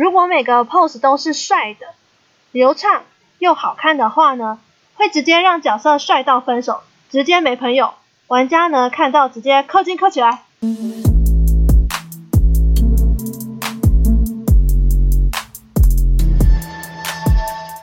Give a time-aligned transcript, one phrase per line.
[0.00, 1.88] 如果每个 pose 都是帅的、
[2.52, 3.02] 流畅
[3.38, 4.58] 又好看的话呢，
[4.94, 6.80] 会直接让角色帅到分手，
[7.10, 7.92] 直接没朋友。
[8.26, 10.38] 玩家呢看到直接氪金氪起来。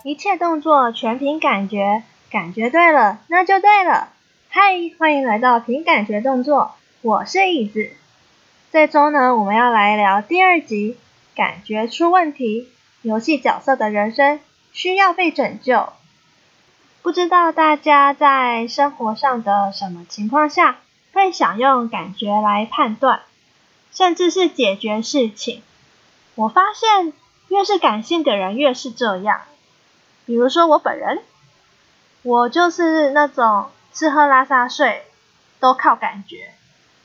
[0.03, 4.09] 一切动作全凭感觉，感觉对了，那就对了。
[4.49, 4.61] 嗨，
[4.97, 6.71] 欢迎来到凭感觉动作，
[7.03, 7.91] 我是椅子。
[8.71, 10.97] 这周呢，我们要来聊第二集，
[11.37, 12.67] 感觉出问题，
[13.03, 14.39] 游戏角色的人生
[14.73, 15.93] 需要被拯救。
[17.03, 20.79] 不知道大家在生活上的什么情况下，
[21.13, 23.21] 会想用感觉来判断，
[23.93, 25.61] 甚至是解决事情。
[26.33, 27.13] 我发现，
[27.49, 29.41] 越是感性的人，越是这样。
[30.25, 31.21] 比如说我本人，
[32.23, 35.03] 我就是那种吃喝拉撒睡
[35.59, 36.51] 都靠感觉，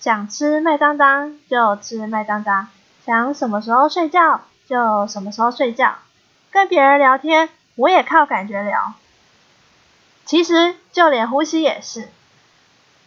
[0.01, 2.69] 想吃麦当当就吃麦当当，
[3.05, 5.97] 想什么时候睡觉就什么时候睡觉，
[6.51, 8.95] 跟别人聊天我也靠感觉聊。
[10.25, 12.09] 其实就连呼吸也是，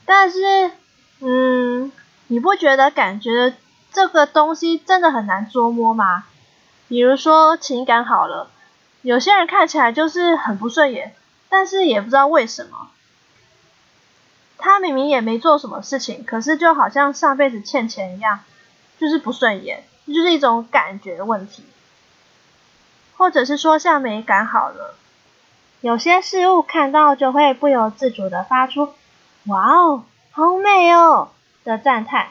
[0.06, 0.72] 但是，
[1.22, 1.92] 嗯，
[2.28, 3.56] 你不觉得感觉
[3.94, 6.26] 这个东西真的很难捉摸吗？
[6.90, 8.50] 比如说情感好了。
[9.02, 11.16] 有些人看起来就是很不顺眼，
[11.48, 12.90] 但是也不知道为什么。
[14.58, 18.40] 他明明也没做什么事情，可是就好像上辈子欠钱一样，
[19.00, 21.64] 就是不顺眼，就是一种感觉问题。
[23.18, 24.96] 或者是说像美感好了，
[25.82, 28.94] 有些事物看到就会不由自主的发出
[29.48, 31.30] “哇哦，好美哦”
[31.64, 32.28] 的赞叹，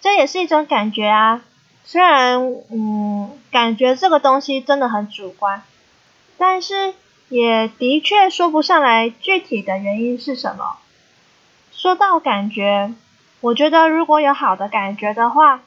[0.00, 1.42] 这也是一种感觉啊。
[1.84, 5.62] 虽然，嗯，感觉这个东西真的很主观。
[6.36, 6.92] 但是
[7.28, 10.76] 也的确说不上来具体的原因是什么。
[11.72, 12.92] 说到感觉，
[13.40, 15.62] 我觉得如果有好的感觉的话，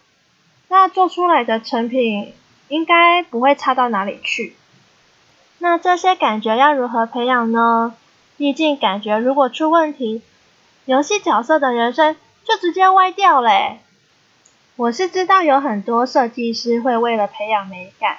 [0.67, 2.33] 那做出来的成品
[2.67, 4.55] 应该不会差到哪里去。
[5.59, 7.95] 那这些感觉要如何培养呢？
[8.37, 10.21] 毕竟感觉如果出问题，
[10.85, 13.79] 游戏角色的人生就直接歪掉嘞。
[14.75, 18.17] 我是知道有很多设计师会为了培养美感。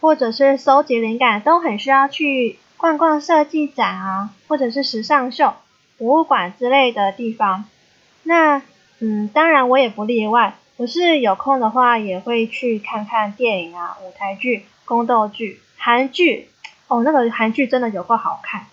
[0.00, 5.54] 或者是搜集灵感，都很需要去逛逛设计展啊，或者是时尚秀、
[5.96, 7.66] 博物馆之类的地方。
[8.24, 8.62] 那，
[9.04, 10.54] 嗯，当然我也不例外。
[10.76, 16.48] 我是有空的话，也会去看看电影啊、舞台剧、宫斗剧、韩剧。
[16.86, 18.66] 哦，那个韩剧真的有够好看。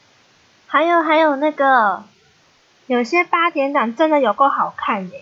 [0.67, 2.03] 还有还有那个，
[2.85, 5.21] 有些八点档真的有够好看耶。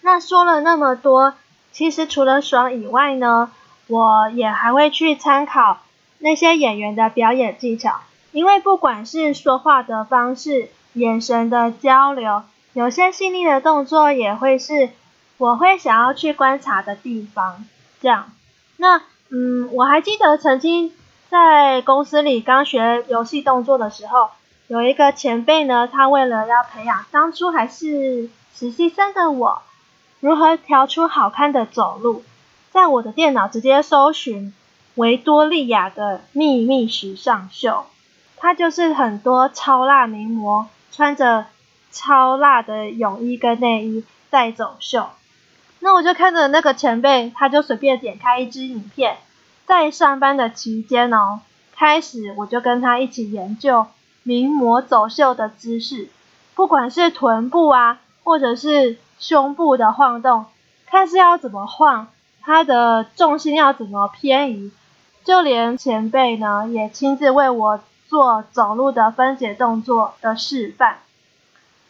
[0.00, 1.34] 那说了那么多，
[1.70, 3.50] 其实除了爽以外呢？
[3.88, 5.78] 我也还会去参考
[6.18, 8.00] 那些演员的表演技巧，
[8.32, 12.42] 因为不管是说话的方式、眼神的交流，
[12.76, 14.90] 有些细腻的动作也会是
[15.38, 17.64] 我会想要去观察的地方。
[18.02, 18.30] 这样，
[18.76, 19.00] 那
[19.30, 20.92] 嗯，我还记得曾经
[21.30, 24.28] 在公司里刚学游戏动作的时候，
[24.66, 29.62] 有一个前辈呢，他为了要培养当初还是实习生的我，
[30.20, 32.24] 如何调出好看的走路。
[32.72, 34.52] 在我的电脑直接搜寻
[34.96, 37.86] 维多利亚的秘密时尚秀，
[38.36, 41.46] 它就是很多超辣名模穿着
[41.96, 45.06] 超辣的泳衣跟内衣在走秀。
[45.80, 49.16] 那我就看着那个前辈，他就随便点开一支影片，
[49.64, 51.40] 在上班的期间哦，
[51.74, 53.86] 开始我就跟他一起研究
[54.22, 56.10] 名模走秀的姿势，
[56.54, 60.44] 不管是臀部啊，或者是胸部的晃动，
[60.84, 62.08] 看是要怎么晃。
[62.42, 64.70] 他的重心要怎么偏移，
[65.24, 70.98] 就连前辈呢也亲自为我做走路的分解动作的示范。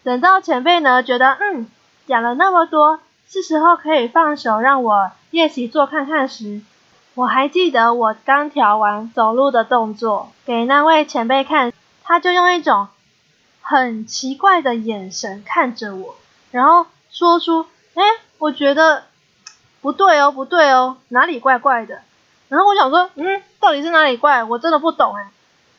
[0.06, 1.66] 等到前辈呢觉得嗯
[2.06, 6.60] 讲了那么多，是时候可以放手让我练习做看看时，
[7.14, 11.72] 我还记得我刚调完走路的动作给那位前辈看，
[12.04, 12.86] 他就用一种
[13.60, 16.14] 很奇怪的眼神看着我，
[16.52, 18.02] 然后说出：“哎，
[18.38, 19.02] 我觉得。”
[19.82, 22.00] 不对哦，不对哦，哪里怪怪的？
[22.48, 24.42] 然后我想说，嗯，到底是哪里怪？
[24.44, 25.30] 我真的不懂哎，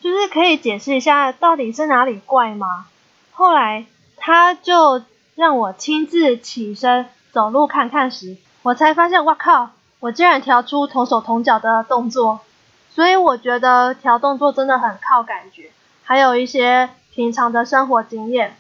[0.02, 2.88] 就是可以解释一下到底是哪里怪吗？
[3.31, 3.86] 后来
[4.18, 5.04] 他就
[5.36, 9.69] 让我亲自起身走路看看时，我才发现，哇靠，
[10.00, 12.42] 我竟然调出同手同脚的动作。
[12.90, 15.72] 所以我觉得调动作真的很靠感觉，
[16.04, 18.58] 还有一些平常的生活经验。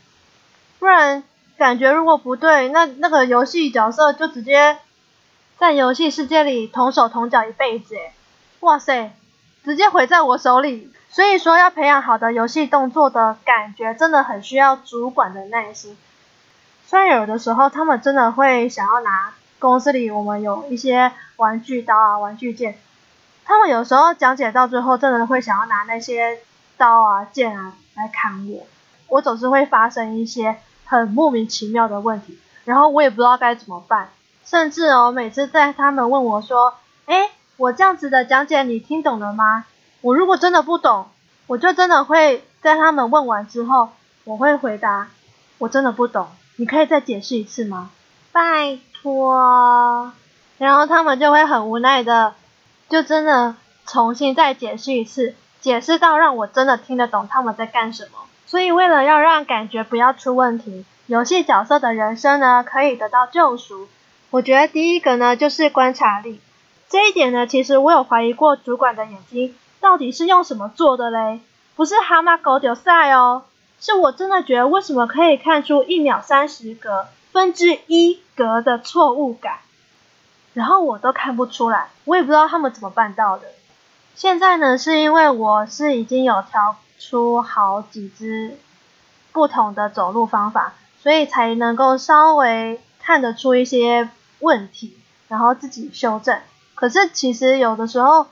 [0.79, 1.23] 不然
[1.57, 4.77] 感觉如果不对，那那个游戏角色就直接。
[5.59, 7.95] 在游戏世界里同手同脚一辈子，
[8.59, 9.11] 哇塞，
[9.65, 10.91] 直接毁在我手里。
[11.09, 15.97] 所以说，要培养好的游戏动作的感觉，真的很需要主管的耐心。
[16.85, 22.77] 虽然有的时候他们真的会想要拿公司里我们有一些玩具刀啊、玩具剑，
[23.45, 26.39] 他们有时候讲解到最后，真的会想要拿那些
[26.77, 28.67] 刀啊、剑啊来砍我，
[29.07, 34.09] 我总是会发生一些很莫名其妙的问题，然后我也不知道该怎么办。
[34.45, 36.75] 甚至哦，每次在他们问我说
[37.07, 39.65] ：“诶，我这样子的讲解你听懂了吗？”
[40.01, 41.07] 我如果真的不懂，
[41.47, 43.89] 我就真的会在他们问完之后，
[44.23, 45.09] 我会回答
[45.57, 46.27] ：“我真的不懂，
[46.57, 47.89] 你可以再解释一次吗？
[48.31, 50.13] 拜托。”
[50.57, 52.33] 然后他们就会很无奈的。
[52.89, 53.55] 就真的
[53.85, 58.19] 重新再解释一次，解释到让我真的听得懂他们在干什么。
[58.45, 63.89] 所以为了要让感觉不要出问题，游戏角色的人生呢可以得到救赎。
[64.29, 66.39] 我觉得第一个呢就是观察力，
[66.87, 71.39] 这一点呢其实我有怀疑过主管的眼睛到底是用什么做的嘞？
[71.75, 73.43] 不是蛤蟆狗丢赛哦，
[73.79, 79.59] 是我真的觉得为什么可以看出一秒三十格分之一格的错误感。
[80.53, 83.43] 然后我都看不出来，我也不知道他们怎么办到的。
[84.15, 88.57] 现在呢，是因为我是已经有调出好几只
[89.31, 94.09] 不同的走路方法，所以才能够稍微看得出一些
[94.39, 94.97] 问题，
[95.27, 96.39] 然后自己修正。
[96.73, 98.25] 可是其实有的时候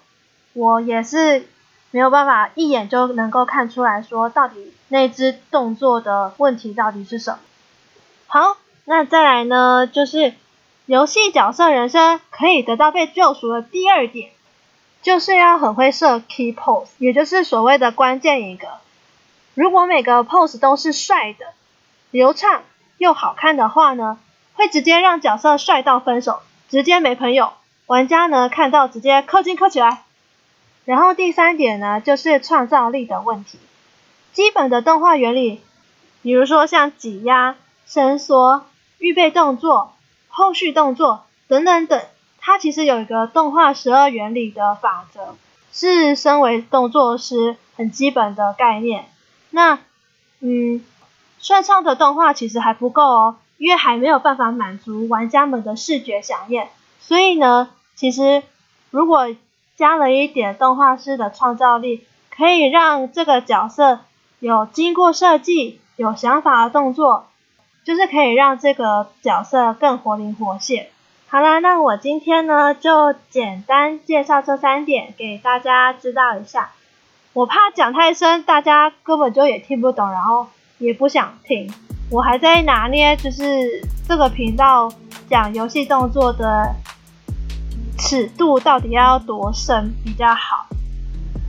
[0.55, 1.47] 我也是
[1.91, 7.39] 没有办法一眼就能够看出来说到底那只动作的问题到底是什么。
[8.25, 10.33] 好，那再来呢，就是。
[10.87, 14.29] 游戏角色人生可以得到被救赎的第二点，
[15.01, 18.67] 就是要很会设 key pose，也就是所谓的关键一个。
[19.55, 21.47] 如果每个 pose 都是帅的、
[22.11, 22.61] 流畅
[22.99, 24.19] 又好看的话呢，
[24.53, 27.53] 会直接让角色帅到分手，直接没朋友。
[27.87, 30.03] 玩家呢看到直接氪金氪起来。
[30.85, 33.59] 然后第三点呢，就是创造力的问题。
[34.31, 35.61] 基本的动画原理，
[36.21, 37.55] 比如说像挤压、
[37.85, 38.65] 伸缩、
[38.99, 39.91] 预备动作。
[40.37, 42.01] 后续动作等等等，
[42.41, 45.35] 它其实有一个动画十二原理的法则，
[45.71, 49.05] 是身为动作师很基本的概念。
[49.49, 49.79] 那，
[50.41, 50.83] 嗯，
[51.39, 56.67] 顺畅的动画其实还不够哦，因为还没有办法满足玩家们的视觉饗宴。
[56.99, 58.43] 所以呢，其实
[58.89, 59.33] 如果
[59.77, 62.05] 加了一点动画师的创造力，
[62.35, 63.99] 可以让这个角色
[64.39, 67.27] 有经过设计、有想法的动作。
[67.83, 70.87] 就是可以让这个角色更活灵活现。
[71.27, 76.71] 好啦，那我今天呢就简单介绍这三点给大家知道一下。
[77.33, 80.47] 我怕讲太深，大家根本就也听不懂，然后
[80.79, 81.71] 也不想听。
[82.09, 83.43] 我还在拿捏，就是
[84.07, 84.91] 这个频道
[85.29, 86.73] 讲游戏动作的
[87.97, 90.67] 尺度到底要多深比较好。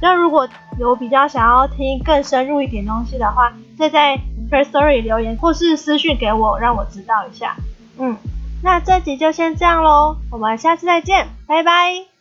[0.01, 0.49] 那如果
[0.79, 4.19] 有比较想要听更深入一点东西的话，再在。
[4.49, 7.57] Firstory 留言或是私讯给我，让我知道一下。
[7.99, 8.17] 嗯，
[8.63, 12.16] 那这集就先这样喽，我们下次再见，拜拜。